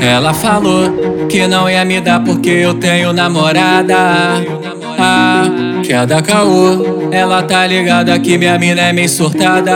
[0.00, 3.96] Ela falou que não ia me dar porque eu tenho namorada.
[4.96, 5.50] Ah,
[5.82, 7.10] que é da caô.
[7.10, 9.74] Ela tá ligada que minha mina é meio surtada.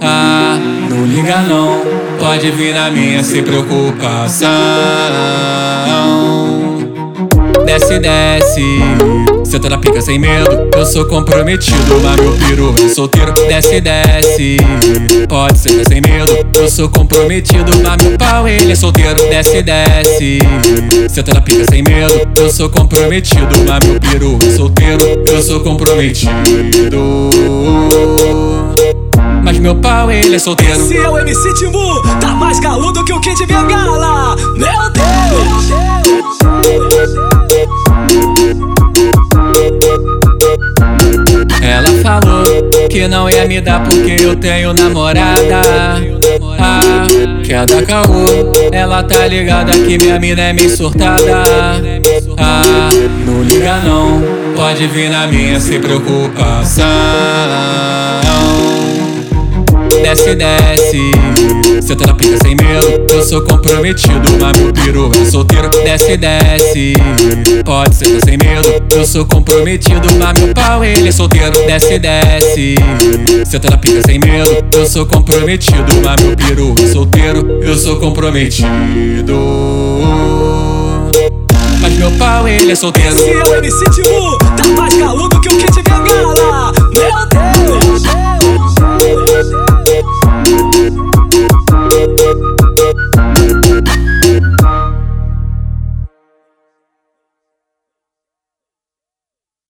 [0.00, 0.58] Ah,
[0.90, 1.80] não liga não,
[2.18, 4.48] pode vir na minha sem preocupação.
[7.64, 9.31] Desce, desce.
[9.52, 13.34] Senta na pica sem medo, eu sou comprometido, mas meu piru é solteiro.
[13.34, 14.56] Desce, desce,
[15.28, 19.14] pode ser sem medo, eu sou comprometido, mas meu pau ele é solteiro.
[19.28, 20.38] Desce, desce,
[21.10, 25.60] senta na pica sem medo, eu sou comprometido, mas meu piru é solteiro, eu sou
[25.60, 26.32] comprometido.
[29.44, 30.80] Mas meu pau ele é solteiro.
[30.80, 34.34] Esse é o MC Timbu, tá mais caludo que o Kid Bengala.
[34.56, 34.71] Meu
[42.92, 45.62] que não ia me dar porque eu tenho namorada.
[46.58, 47.06] Ah,
[47.42, 48.26] que é da caô,
[48.70, 51.42] ela tá ligada que minha mina é meio surtada.
[52.36, 52.90] Ah,
[53.24, 54.22] não liga não,
[54.54, 56.84] pode vir na minha sem preocupação.
[60.02, 65.68] Desce, desce Senta na pica sem medo, eu sou comprometido Mas meu piru é solteiro,
[65.68, 66.94] desce, desce.
[67.66, 72.76] Pode ser sem medo, eu sou comprometido Mas meu pau ele é solteiro, desce, desce.
[73.44, 77.96] Senta na pica sem medo, eu sou comprometido Mas meu piru é solteiro, eu sou
[77.96, 79.38] comprometido.
[81.82, 83.14] Mas meu pau ele é solteiro.
[83.14, 85.31] Esse é o MC Tibu, tá mais caludo